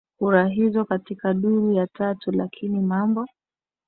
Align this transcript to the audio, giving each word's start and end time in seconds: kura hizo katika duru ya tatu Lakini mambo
kura 0.19 0.47
hizo 0.47 0.85
katika 0.85 1.33
duru 1.33 1.73
ya 1.73 1.87
tatu 1.87 2.31
Lakini 2.31 2.79
mambo 2.81 3.27